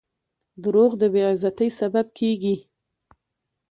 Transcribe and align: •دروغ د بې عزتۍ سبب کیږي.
•دروغ 0.63 0.91
د 1.01 1.03
بې 1.13 1.21
عزتۍ 1.31 1.69
سبب 1.79 2.05
کیږي. 2.17 2.55